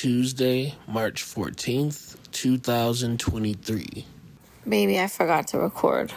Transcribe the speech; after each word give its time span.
Tuesday, 0.00 0.76
March 0.86 1.24
14th, 1.24 2.18
2023. 2.30 4.06
Baby, 4.68 5.00
I 5.00 5.08
forgot 5.08 5.48
to 5.48 5.58
record. 5.58 6.12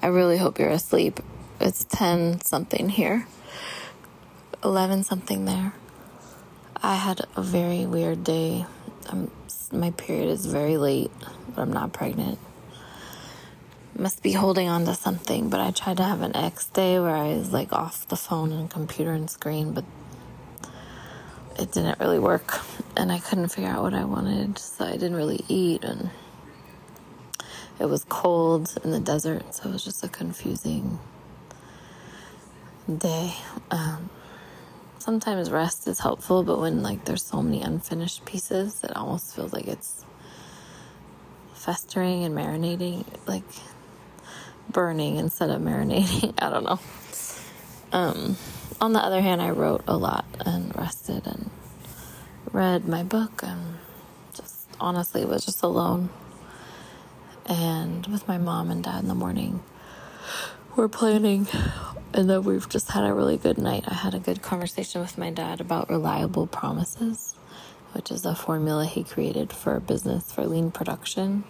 I 0.00 0.06
really 0.06 0.38
hope 0.38 0.58
you're 0.58 0.70
asleep. 0.70 1.20
It's 1.60 1.84
10 1.84 2.40
something 2.40 2.88
here, 2.88 3.26
11 4.64 5.04
something 5.04 5.44
there. 5.44 5.74
I 6.82 6.94
had 6.94 7.20
a 7.36 7.42
very 7.42 7.84
weird 7.84 8.24
day. 8.24 8.64
I'm, 9.10 9.30
my 9.70 9.90
period 9.90 10.30
is 10.30 10.46
very 10.46 10.78
late, 10.78 11.10
but 11.54 11.60
I'm 11.60 11.72
not 11.74 11.92
pregnant. 11.92 12.38
Must 13.98 14.22
be 14.22 14.32
holding 14.32 14.70
on 14.70 14.86
to 14.86 14.94
something, 14.94 15.50
but 15.50 15.60
I 15.60 15.72
tried 15.72 15.98
to 15.98 16.04
have 16.04 16.22
an 16.22 16.34
X 16.34 16.64
day 16.68 16.98
where 16.98 17.14
I 17.14 17.34
was 17.34 17.52
like 17.52 17.70
off 17.70 18.08
the 18.08 18.16
phone 18.16 18.50
and 18.50 18.70
computer 18.70 19.12
and 19.12 19.28
screen, 19.28 19.74
but 19.74 19.84
it 21.58 21.72
didn't 21.72 21.98
really 21.98 22.18
work. 22.18 22.60
And 22.96 23.12
I 23.12 23.18
couldn't 23.18 23.48
figure 23.48 23.70
out 23.70 23.82
what 23.82 23.94
I 23.94 24.04
wanted, 24.04 24.58
so 24.58 24.84
I 24.84 24.92
didn't 24.92 25.16
really 25.16 25.44
eat. 25.48 25.84
And 25.84 26.10
it 27.80 27.86
was 27.86 28.04
cold 28.08 28.76
in 28.84 28.90
the 28.90 29.00
desert, 29.00 29.54
so 29.54 29.68
it 29.68 29.72
was 29.72 29.84
just 29.84 30.02
a 30.04 30.08
confusing 30.08 30.98
day. 32.96 33.34
Um, 33.70 34.10
sometimes 34.98 35.50
rest 35.50 35.86
is 35.86 36.00
helpful, 36.00 36.42
but 36.42 36.60
when 36.60 36.82
like 36.82 37.04
there's 37.04 37.24
so 37.24 37.42
many 37.42 37.62
unfinished 37.62 38.24
pieces, 38.24 38.82
it 38.82 38.96
almost 38.96 39.34
feels 39.34 39.52
like 39.52 39.66
it's 39.66 40.04
festering 41.54 42.24
and 42.24 42.34
marinating, 42.34 43.04
like 43.26 43.44
burning 44.70 45.16
instead 45.16 45.50
of 45.50 45.60
marinating. 45.60 46.34
I 46.38 46.50
don't 46.50 46.64
know. 46.64 46.80
Um, 47.92 48.36
on 48.80 48.92
the 48.92 49.00
other 49.00 49.20
hand, 49.20 49.40
I 49.42 49.50
wrote 49.50 49.82
a 49.88 49.96
lot 49.96 50.24
and 50.44 50.76
rested 50.76 51.26
and 51.26 51.50
read 52.52 52.86
my 52.86 53.02
book 53.02 53.42
and 53.42 53.76
just 54.34 54.68
honestly 54.80 55.24
was 55.24 55.44
just 55.44 55.62
alone 55.62 56.10
and 57.46 58.06
with 58.06 58.28
my 58.28 58.38
mom 58.38 58.70
and 58.70 58.84
dad 58.84 59.02
in 59.02 59.08
the 59.08 59.14
morning. 59.14 59.62
We're 60.76 60.88
planning 60.88 61.48
and 62.14 62.28
then 62.28 62.44
we've 62.44 62.68
just 62.68 62.90
had 62.90 63.04
a 63.04 63.12
really 63.12 63.36
good 63.36 63.58
night. 63.58 63.84
I 63.86 63.94
had 63.94 64.14
a 64.14 64.18
good 64.18 64.42
conversation 64.42 65.00
with 65.00 65.18
my 65.18 65.30
dad 65.30 65.60
about 65.60 65.90
reliable 65.90 66.46
promises, 66.46 67.34
which 67.92 68.10
is 68.10 68.24
a 68.24 68.34
formula 68.34 68.86
he 68.86 69.04
created 69.04 69.52
for 69.52 69.76
a 69.76 69.80
business 69.80 70.30
for 70.30 70.44
lean 70.46 70.70
production. 70.70 71.44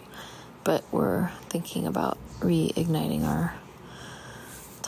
But 0.63 0.83
we're 0.91 1.29
thinking 1.49 1.87
about 1.87 2.17
reigniting 2.39 3.23
our 3.23 3.55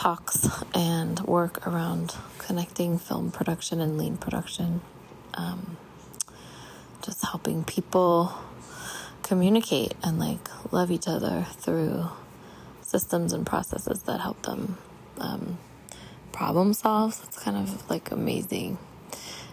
talks 0.02 0.49
and 0.73 1.19
work 1.19 1.67
around 1.67 2.16
connecting 2.39 2.97
film 2.97 3.30
production 3.30 3.80
and 3.80 3.99
lean 3.99 4.17
production. 4.17 4.81
Um, 5.35 5.77
just 7.03 7.23
helping 7.23 7.63
people 7.63 8.33
communicate 9.22 9.94
and 10.03 10.17
like 10.17 10.49
love 10.73 10.89
each 10.89 11.07
other 11.07 11.45
through 11.52 12.05
systems 12.81 13.31
and 13.31 13.45
processes 13.45 14.02
that 14.03 14.22
help 14.22 14.41
them 14.41 14.79
um, 15.19 15.59
problem 16.31 16.73
solve. 16.73 17.13
So 17.13 17.25
it's 17.27 17.38
kind 17.38 17.57
of 17.57 17.88
like 17.88 18.09
amazing. 18.09 18.79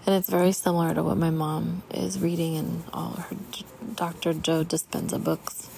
And 0.07 0.15
it's 0.15 0.31
very 0.31 0.53
similar 0.53 0.95
to 0.95 1.03
what 1.03 1.19
my 1.19 1.31
mom 1.31 1.83
is 1.91 2.19
reading 2.19 2.55
in 2.55 2.85
all 2.95 3.11
her 3.11 3.37
Dr. 3.95 4.33
Joe 4.33 4.65
Dispenza 4.65 5.23
books. 5.23 5.69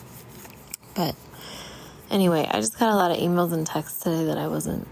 But 0.95 1.17
anyway, 2.11 2.47
I 2.51 2.61
just 2.61 2.79
got 2.79 2.93
a 2.93 2.97
lot 2.97 3.11
of 3.11 3.19
emails 3.19 3.53
and 3.53 3.67
texts 3.67 4.03
today 4.03 4.25
that 4.25 4.39
I 4.39 4.49
wasn't 4.49 4.87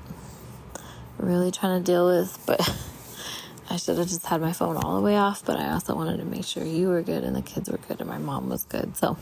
really 1.19 1.51
trying 1.51 1.83
to 1.83 1.85
deal 1.85 2.07
with, 2.07 2.39
but 2.47 2.61
I 3.71 3.77
should 3.77 3.99
have 3.99 4.09
just 4.09 4.25
had 4.27 4.41
my 4.41 4.53
phone 4.53 4.77
all 4.77 4.97
the 4.97 5.03
way 5.03 5.17
off. 5.17 5.45
But 5.45 5.59
I 5.59 5.71
also 5.71 5.95
wanted 5.95 6.19
to 6.19 6.25
make 6.25 6.45
sure 6.45 6.65
you 6.65 6.89
were 6.89 7.03
good 7.03 7.25
and 7.25 7.35
the 7.35 7.43
kids 7.43 7.69
were 7.71 7.79
good 7.79 8.01
and 8.01 8.09
my 8.09 8.19
mom 8.19 8.49
was 8.49 8.65
good. 8.65 8.97
So 8.97 9.17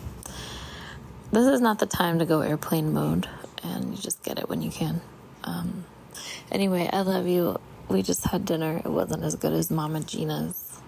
this 1.33 1.47
is 1.47 1.61
not 1.61 1.79
the 1.79 1.87
time 1.87 2.19
to 2.21 2.25
go 2.25 2.41
airplane 2.41 2.93
mode, 2.93 3.29
and 3.63 3.91
you 3.91 4.01
just 4.01 4.23
get 4.23 4.39
it 4.39 4.49
when 4.49 4.63
you 4.63 4.71
can. 4.71 5.01
Um, 5.45 5.85
anyway, 6.51 6.89
I 6.93 7.03
love 7.03 7.27
you. 7.27 7.59
We 7.89 8.03
just 8.03 8.25
had 8.25 8.45
dinner. 8.45 8.81
It 8.85 8.91
wasn't 8.91 9.23
as 9.25 9.37
good 9.37 9.53
as 9.53 9.71
Mama 9.71 10.01
Gina's. 10.01 10.81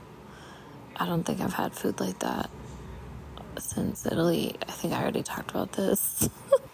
I 0.97 1.07
don't 1.07 1.23
think 1.25 1.41
I've 1.41 1.55
had 1.55 1.73
food 1.73 2.01
like 2.01 2.19
that 2.21 2.51
since 3.59 4.07
Italy. 4.07 4.57
I 4.63 4.73
think 4.73 4.93
I 4.93 5.03
already 5.03 5.23
talked 5.23 5.51
about 5.51 5.73
this. 5.73 6.29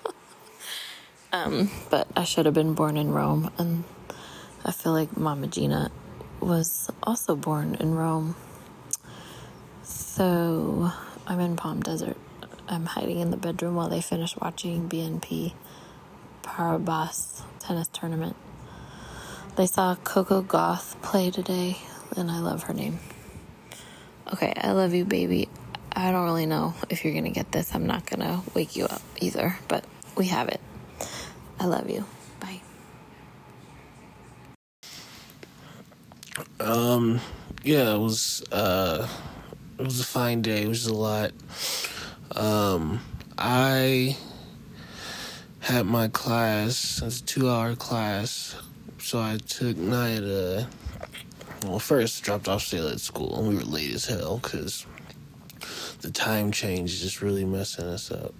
um, 1.35 1.69
but 1.91 2.07
I 2.17 2.23
should 2.23 2.47
have 2.47 2.55
been 2.55 2.75
born 2.75 2.97
in 2.97 3.11
Rome, 3.11 3.51
and 3.59 3.83
I 4.65 4.71
feel 4.71 4.93
like 4.93 5.17
Mama 5.17 5.49
Gina 5.49 5.91
was 6.39 6.89
also 7.03 7.35
born 7.35 7.75
in 7.81 7.93
Rome. 7.93 8.37
So 9.83 10.93
I'm 11.27 11.41
in 11.41 11.57
Palm 11.57 11.81
Desert. 11.83 12.17
I'm 12.69 12.87
hiding 12.87 13.19
in 13.19 13.33
the 13.33 13.37
bedroom 13.37 13.75
while 13.75 13.89
they 13.89 14.01
finish 14.01 14.37
watching 14.37 14.89
BNP 14.89 15.55
Paribas 16.45 17.43
tennis 17.59 17.89
tournament. 17.89 18.37
They 19.57 19.67
saw 19.67 19.97
Coco 19.97 20.41
Gauff 20.41 21.01
play 21.03 21.33
today, 21.33 21.79
and 22.17 22.31
I 22.31 22.39
love 22.39 22.65
her 22.65 22.75
name. 22.75 23.01
Okay, 24.33 24.53
I 24.57 24.71
love 24.71 24.95
you, 24.95 25.05
baby. 25.05 25.49
I 25.93 26.13
don't 26.13 26.25
really 26.25 26.47
know 26.47 26.75
if 26.91 27.05
you're 27.05 27.15
gonna 27.15 27.31
get 27.31 27.51
this. 27.51 27.75
I'm 27.75 27.89
not 27.89 28.07
gonna 28.07 28.43
wake 28.55 28.77
you 28.77 28.85
up 28.85 29.03
either, 29.21 29.59
but 29.67 29.85
we 30.17 30.27
have 30.27 30.49
it. 30.49 30.61
I 31.59 31.67
love 31.67 31.89
you. 31.89 32.05
Bye. 32.41 32.61
Um, 36.61 37.21
yeah, 37.63 37.95
it 37.95 37.99
was 37.99 38.43
uh, 38.53 39.09
it 39.79 39.85
was 39.85 40.01
a 40.01 40.05
fine 40.05 40.43
day. 40.43 40.63
It 40.63 40.69
was 40.69 40.87
a 40.87 40.95
lot. 40.95 41.33
Um, 42.37 43.01
I 43.39 44.17
had 45.61 45.87
my 45.87 46.09
class. 46.09 47.01
It's 47.03 47.21
a 47.21 47.25
two-hour 47.25 47.77
class, 47.77 48.57
so 48.99 49.19
I 49.21 49.39
took 49.39 49.77
Naya 49.77 50.67
Well, 51.65 51.79
first 51.79 52.23
dropped 52.23 52.49
off 52.49 52.63
Selah 52.63 52.93
at 52.93 53.01
school, 53.01 53.39
and 53.39 53.49
we 53.49 53.57
were 53.57 53.63
late 53.63 53.95
as 53.95 54.07
hell 54.07 54.39
because 54.43 54.87
the 56.03 56.11
time 56.11 56.53
change 56.53 56.93
is 56.93 57.01
just 57.01 57.23
really 57.23 57.45
messing 57.47 57.87
us 57.87 58.11
up. 58.11 58.35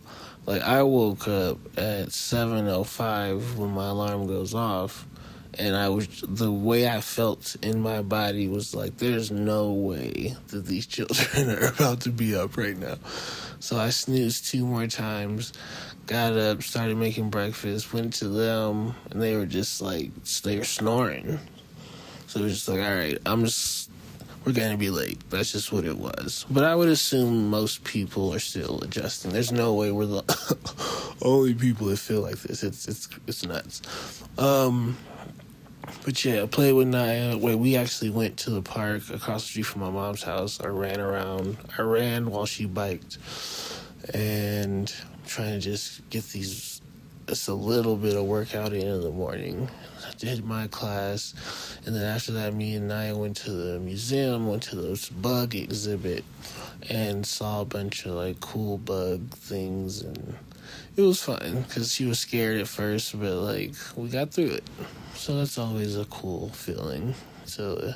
Like 0.47 0.63
I 0.63 0.83
woke 0.83 1.27
up 1.27 1.59
at 1.79 2.13
seven 2.13 2.69
oh 2.69 2.85
five 2.85 3.59
when 3.59 3.71
my 3.71 3.89
alarm 3.89 4.27
goes 4.27 4.55
off, 4.55 5.07
and 5.59 5.75
I 5.75 5.89
was 5.89 6.23
the 6.27 6.53
way 6.53 6.89
I 6.89 7.01
felt 7.01 7.57
in 7.63 7.81
my 7.81 8.03
body 8.03 8.49
was 8.49 8.75
like, 8.75 8.99
there's 8.99 9.31
no 9.31 9.73
way 9.73 10.37
that 10.49 10.67
these 10.67 10.87
children 10.95 11.51
are 11.51 11.69
about 11.69 12.03
to 12.03 12.11
be 12.11 12.37
up 12.37 12.57
right 12.57 12.77
now. 12.77 12.97
So 13.61 13.79
I 13.79 13.91
snoozed 13.91 14.47
two 14.47 14.67
more 14.67 14.87
times, 14.87 15.55
got 16.07 16.35
up, 16.35 16.63
started 16.63 16.99
making 16.99 17.31
breakfast, 17.31 17.95
went 17.95 18.13
to 18.15 18.29
them, 18.29 18.95
and 19.11 19.23
they 19.23 19.37
were 19.37 19.47
just 19.47 19.81
like 19.81 20.11
they 20.43 20.59
were 20.59 20.65
snoring. 20.65 21.39
So 22.27 22.41
it 22.41 22.45
was 22.45 22.55
just 22.55 22.69
like, 22.69 22.81
all 22.81 22.95
right, 22.95 23.17
I'm 23.25 23.45
just 23.45 23.91
we're 24.45 24.53
gonna 24.53 24.77
be 24.77 24.91
late. 24.91 25.19
That's 25.31 25.53
just 25.53 25.73
what 25.73 25.85
it 25.85 25.97
was. 25.97 26.45
But 26.51 26.65
I 26.65 26.75
would 26.75 26.89
assume 26.89 27.49
most 27.49 27.85
people 27.85 28.35
are 28.35 28.39
still 28.39 28.81
adjusting. 28.83 29.33
There's 29.33 29.53
no 29.53 29.75
way 29.75 29.91
we're 29.91 30.07
the 30.07 31.17
only 31.23 31.55
people 31.55 31.87
that 31.89 31.99
feel 31.99 32.21
like 32.21 32.39
this. 32.41 32.63
It's 32.63 32.87
it's 32.87 33.09
it's 33.27 33.45
nuts. 33.45 33.83
Um, 34.37 34.97
but 36.05 36.23
yeah, 36.25 36.43
I 36.43 36.47
played 36.47 36.73
with 36.73 36.89
Naya. 36.89 37.39
Wait, 37.39 37.55
we 37.55 37.77
actually 37.77 38.11
went 38.11 38.37
to 38.39 38.51
the 38.51 38.63
park 38.63 39.09
across 39.11 39.43
the 39.43 39.49
street 39.49 39.63
from 39.63 39.81
my 39.81 39.91
mom's 39.91 40.23
house. 40.23 40.61
I 40.61 40.67
ran 40.67 41.01
around. 41.01 41.57
I 41.79 41.83
ran 41.83 42.31
while 42.31 42.47
she 42.47 42.67
biked, 42.67 43.19
and 44.13 44.93
I'm 45.03 45.27
trying 45.27 45.53
to 45.53 45.61
just 45.61 46.09
get 46.11 46.25
these 46.25 46.74
just 47.27 47.49
a 47.49 47.55
little 47.55 47.97
bit 47.97 48.17
of 48.17 48.25
workout 48.25 48.73
in 48.73 49.01
the 49.01 49.11
morning. 49.11 49.69
I 50.07 50.13
did 50.19 50.45
my 50.45 50.67
class, 50.69 51.35
and 51.87 51.95
then 51.95 52.05
after 52.05 52.33
that, 52.33 52.55
me 52.55 52.75
and 52.75 52.89
Naya 52.89 53.17
went 53.17 53.37
to 53.39 53.51
the 53.51 53.81
museum, 53.81 54.47
went 54.47 54.63
to 54.65 54.77
this 54.77 55.09
bug 55.09 55.55
exhibit, 55.55 56.25
and 56.91 57.27
saw 57.27 57.63
a 57.63 57.65
bunch 57.65 58.05
of 58.05 58.13
like 58.13 58.41
cool 58.41 58.79
bug 58.79 59.31
things, 59.31 60.03
and 60.03 60.37
it 60.97 61.03
was 61.03 61.23
fun 61.23 61.65
because 61.67 61.93
she 61.93 62.05
was 62.07 62.19
scared 62.19 62.61
at 62.61 62.69
first, 62.69 63.19
but 63.19 63.33
like 63.33 63.75
we 63.97 64.09
got 64.09 64.31
through 64.31 64.51
it. 64.51 64.65
So 65.15 65.39
that's 65.39 65.59
always 65.59 65.97
a 65.97 66.05
cool 66.07 66.51
feeling 66.51 67.15
to 67.53 67.75
uh, 67.75 67.93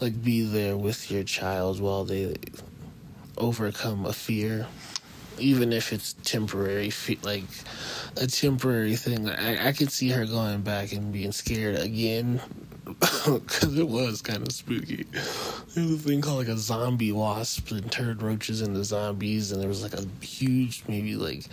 like 0.00 0.22
be 0.22 0.42
there 0.42 0.76
with 0.76 1.10
your 1.10 1.24
child 1.24 1.80
while 1.80 2.04
they 2.04 2.36
overcome 3.36 4.06
a 4.06 4.12
fear 4.12 4.66
even 5.40 5.72
if 5.72 5.92
it's 5.92 6.14
temporary, 6.24 6.92
like 7.22 7.44
a 8.16 8.26
temporary 8.26 8.96
thing. 8.96 9.28
I, 9.28 9.68
I 9.68 9.72
could 9.72 9.90
see 9.90 10.10
her 10.10 10.26
going 10.26 10.62
back 10.62 10.92
and 10.92 11.12
being 11.12 11.32
scared 11.32 11.78
again 11.78 12.40
because 12.84 13.78
it 13.78 13.88
was 13.88 14.22
kind 14.22 14.42
of 14.46 14.52
spooky. 14.52 15.06
There 15.74 15.84
was 15.84 15.94
a 15.94 15.98
thing 15.98 16.20
called 16.20 16.38
like 16.38 16.48
a 16.48 16.58
zombie 16.58 17.12
wasp 17.12 17.70
and 17.70 17.90
turned 17.90 18.22
roaches 18.22 18.62
into 18.62 18.82
zombies, 18.84 19.52
and 19.52 19.60
there 19.60 19.68
was 19.68 19.82
like 19.82 19.94
a 19.94 20.04
huge, 20.24 20.82
maybe 20.88 21.16
like 21.16 21.46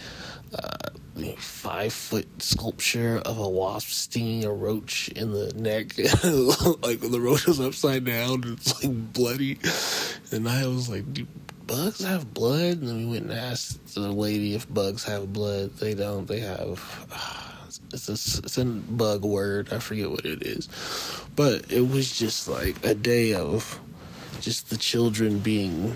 uh, 0.54 0.90
five 1.38 1.94
foot 1.94 2.28
sculpture 2.42 3.22
of 3.26 3.38
a 3.38 3.50
wasp 3.50 3.90
stinging 3.90 4.46
a 4.46 4.52
roach 4.52 5.10
in 5.10 5.32
the 5.32 5.54
neck. 5.54 5.98
like 6.84 7.00
the 7.02 7.20
roach 7.20 7.46
was 7.46 7.60
upside 7.60 8.06
down, 8.06 8.44
and 8.44 8.58
it's 8.58 8.84
like 8.84 9.14
bloody. 9.14 9.60
and 10.32 10.48
I 10.48 10.66
was 10.68 10.90
like, 10.90 11.12
do 11.14 11.28
bugs 11.68 12.04
have 12.04 12.34
blood? 12.34 12.80
And 12.80 12.88
then 12.88 12.98
we 12.98 13.06
went 13.06 13.26
and 13.26 13.34
asked 13.34 13.94
the 13.94 14.02
lady 14.12 14.56
if 14.56 14.72
bugs 14.74 15.04
have 15.04 15.32
blood. 15.34 15.76
They 15.78 15.94
don't. 15.94 16.28
They 16.28 16.40
have. 16.40 17.08
Uh, 17.12 17.44
it's 17.94 18.10
a, 18.10 18.14
it's 18.14 18.58
a 18.58 18.66
bug 18.66 19.24
word. 19.24 19.72
I 19.72 19.80
forget 19.80 20.10
what 20.10 20.26
it 20.26 20.44
is. 20.44 20.68
But 21.36 21.72
it 21.72 21.88
was 21.88 22.18
just 22.18 22.48
like 22.48 22.84
a 22.86 22.96
day 22.96 23.34
of 23.34 23.80
just 24.42 24.70
the 24.70 24.78
children 24.78 25.40
being 25.40 25.96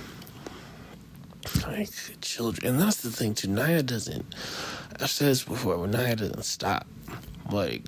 like 1.67 1.89
children. 2.21 2.73
And 2.73 2.81
that's 2.81 3.01
the 3.01 3.11
thing 3.11 3.33
too. 3.33 3.47
Naya 3.47 3.83
doesn't, 3.83 4.25
I've 4.99 5.09
said 5.09 5.29
this 5.29 5.43
before, 5.43 5.77
but 5.77 5.89
Naya 5.89 6.15
doesn't 6.15 6.45
stop. 6.45 6.87
Like, 7.51 7.83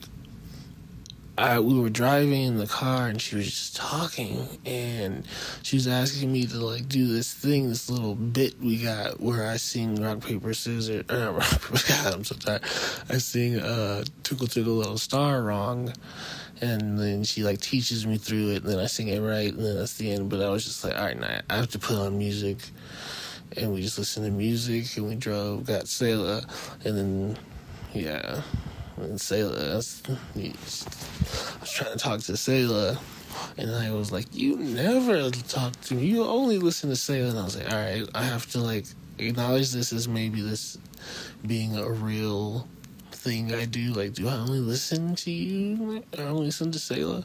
I 1.36 1.60
we 1.60 1.80
were 1.80 1.90
driving 1.90 2.44
in 2.44 2.58
the 2.58 2.68
car 2.68 3.08
and 3.08 3.20
she 3.20 3.36
was 3.36 3.46
just 3.46 3.76
talking 3.76 4.48
and 4.66 5.26
she 5.64 5.78
was 5.78 5.88
asking 5.88 6.32
me 6.32 6.46
to 6.46 6.58
like 6.58 6.88
do 6.88 7.08
this 7.08 7.34
thing, 7.34 7.70
this 7.70 7.90
little 7.90 8.14
bit 8.14 8.60
we 8.62 8.78
got 8.78 9.20
where 9.20 9.48
I 9.48 9.58
sing 9.58 9.96
rock 9.96 10.22
paper 10.22 10.54
scissors. 10.54 11.04
Uh, 11.10 11.34
rock, 11.36 11.88
God, 11.88 12.14
I'm 12.14 12.24
so 12.24 12.36
tired. 12.36 12.62
I 13.10 13.18
sing 13.18 13.60
uh, 13.60 14.04
"Twinkle 14.24 14.48
Twinkle 14.48 14.74
Little 14.74 15.00
Star" 15.00 15.42
wrong, 15.42 15.92
and 16.62 17.00
then 17.00 17.24
she 17.24 17.44
like 17.44 17.60
teaches 17.60 18.06
me 18.06 18.18
through 18.18 18.52
it. 18.52 18.64
And 18.64 18.72
then 18.72 18.80
I 18.80 18.86
sing 18.86 19.08
it 19.08 19.20
right, 19.20 19.52
and 19.52 19.66
then 19.66 19.76
that's 19.76 19.96
the 19.96 20.12
end. 20.12 20.30
But 20.30 20.42
I 20.42 20.50
was 20.50 20.64
just 20.64 20.84
like, 20.84 20.96
all 20.96 21.06
right, 21.06 21.20
now 21.20 21.42
I 21.50 21.56
have 21.56 21.70
to 21.70 21.80
put 21.80 21.98
on 21.98 22.16
music, 22.16 22.58
and 23.58 23.74
we 23.74 23.82
just 23.82 23.98
listened 23.98 24.28
to 24.28 24.32
music 24.32 24.98
and 24.98 25.08
we 25.08 25.16
drove, 25.16 25.66
got 25.66 25.88
Selah, 25.88 26.46
and 26.86 26.98
then 26.98 27.38
yeah 27.94 28.42
and 28.98 29.20
Selah. 29.20 29.74
I 29.74 29.76
was, 29.76 30.02
trying 31.66 31.94
to 31.94 31.98
talk 31.98 32.22
to 32.22 32.38
Selah, 32.38 33.00
and 33.58 33.72
I 33.72 33.92
was 33.92 34.12
like, 34.12 34.28
"You 34.34 34.58
never 34.58 35.30
talk 35.32 35.80
to 35.82 35.96
me. 35.96 36.06
You 36.06 36.24
only 36.24 36.60
listen 36.60 36.90
to 36.90 36.96
Selah." 36.96 37.30
And 37.30 37.40
I 37.40 37.44
was 37.44 37.58
like, 37.58 37.72
"All 37.72 37.78
right, 37.78 38.08
I 38.14 38.24
have 38.24 38.50
to 38.52 38.60
like 38.60 38.86
acknowledge 39.18 39.72
this 39.72 39.94
as 39.94 40.08
maybe 40.08 40.42
this 40.42 40.78
being 41.46 41.78
a 41.78 41.90
real 41.90 42.68
thing 43.12 43.54
I 43.54 43.66
do. 43.66 43.94
Like, 43.94 44.14
do 44.14 44.28
I 44.28 44.34
only 44.34 44.60
listen 44.60 45.16
to 45.16 45.32
you? 45.32 46.04
I 46.18 46.22
only 46.24 46.46
listen 46.48 46.72
to 46.72 46.80
Selah." 46.80 47.24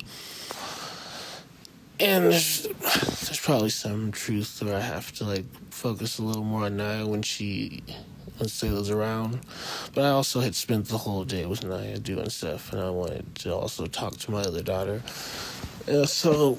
And 2.01 2.27
there's, 2.27 2.63
there's 2.63 3.41
probably 3.41 3.71
some 3.71 4.13
truth 4.13 4.63
where 4.63 4.77
I 4.77 4.81
have 4.81 5.13
to 5.15 5.25
like 5.25 5.45
focus 5.71 6.19
a 6.19 6.23
little 6.23 6.45
more 6.45 6.67
on 6.67 6.77
Naya 6.77 7.05
when 7.07 7.23
she 7.23 7.83
when 8.39 8.49
Selah's 8.49 8.91
around. 8.91 9.41
But 9.95 10.05
I 10.05 10.11
also 10.11 10.41
had 10.41 10.55
spent 10.55 10.87
the 10.87 10.99
whole 10.99 11.25
day 11.25 11.47
with 11.47 11.65
Naya 11.65 11.99
doing 11.99 12.31
stuff, 12.31 12.73
and 12.73 12.81
I 12.81 12.91
wanted 12.91 13.35
to 13.37 13.55
also 13.55 13.87
talk 13.87 14.17
to 14.19 14.31
my 14.31 14.43
other 14.43 14.63
daughter. 14.63 15.03
Uh, 15.89 16.07
so 16.07 16.59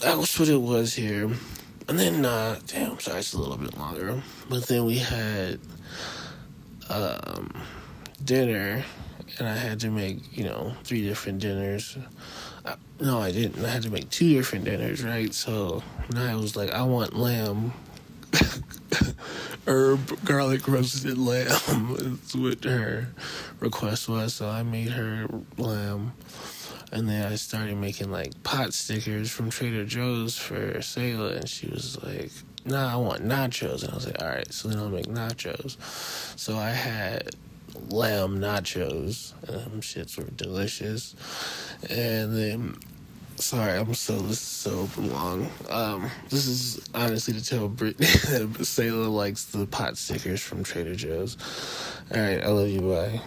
that 0.00 0.16
was 0.16 0.38
what 0.38 0.48
it 0.48 0.60
was 0.60 0.94
here. 0.94 1.30
And 1.86 1.98
then, 1.98 2.24
uh, 2.24 2.58
damn, 2.66 2.98
sorry, 2.98 3.18
it's 3.18 3.34
a 3.34 3.38
little 3.38 3.56
bit 3.56 3.76
longer. 3.76 4.22
But 4.48 4.66
then 4.66 4.86
we 4.86 4.98
had 4.98 5.60
um, 6.88 7.52
dinner, 8.24 8.84
and 9.38 9.48
I 9.48 9.56
had 9.56 9.80
to 9.80 9.90
make, 9.90 10.36
you 10.36 10.44
know, 10.44 10.74
three 10.84 11.02
different 11.02 11.40
dinners. 11.40 11.98
I, 12.64 12.76
no, 13.00 13.18
I 13.18 13.32
didn't. 13.32 13.62
I 13.64 13.68
had 13.68 13.82
to 13.82 13.90
make 13.90 14.08
two 14.08 14.32
different 14.32 14.64
dinners, 14.64 15.04
right? 15.04 15.32
So 15.34 15.82
Naya 16.12 16.38
was 16.38 16.56
like, 16.56 16.70
I 16.70 16.82
want 16.84 17.16
lamb 17.16 17.72
herb 19.66 20.24
garlic 20.24 20.66
roasted 20.68 21.18
lamb. 21.18 21.48
That's 21.98 22.34
what 22.34 22.64
her 22.64 23.08
request 23.60 24.08
was. 24.08 24.34
So 24.34 24.48
I 24.48 24.62
made 24.62 24.90
her 24.90 25.26
lamb. 25.56 26.12
And 26.92 27.08
then 27.08 27.30
I 27.30 27.34
started 27.36 27.76
making 27.76 28.10
like 28.10 28.40
pot 28.44 28.72
stickers 28.72 29.30
from 29.30 29.50
Trader 29.50 29.84
Joe's 29.84 30.36
for 30.38 30.80
Selah. 30.80 31.34
And 31.34 31.48
she 31.48 31.66
was 31.66 32.00
like, 32.02 32.30
nah, 32.64 32.92
I 32.92 32.96
want 32.96 33.24
nachos. 33.24 33.82
And 33.82 33.92
I 33.92 33.94
was 33.94 34.06
like, 34.06 34.22
all 34.22 34.28
right, 34.28 34.52
so 34.52 34.68
then 34.68 34.78
I'll 34.78 34.88
make 34.88 35.06
nachos. 35.06 35.76
So 36.38 36.56
I 36.56 36.70
had 36.70 37.30
lamb 37.88 38.38
nachos. 38.38 39.32
And 39.48 39.72
them 39.72 39.80
shits 39.80 40.16
were 40.16 40.24
delicious. 40.24 41.16
And 41.90 42.36
then 42.36 42.76
Sorry, 43.36 43.78
I'm 43.78 43.92
so 43.94 44.16
this 44.18 44.30
is 44.32 44.40
so 44.40 44.88
long. 44.96 45.50
Um, 45.68 46.10
this 46.30 46.46
is 46.46 46.80
honestly 46.94 47.34
to 47.34 47.44
tell 47.44 47.68
Brittany 47.68 48.06
that 48.06 48.64
Selah 48.64 49.08
likes 49.08 49.46
the 49.46 49.66
pot 49.66 49.98
stickers 49.98 50.40
from 50.40 50.62
Trader 50.62 50.94
Joe's. 50.94 51.36
All 52.14 52.20
right, 52.20 52.42
I 52.42 52.48
love 52.48 52.68
you. 52.68 52.80
Bye. 52.80 53.20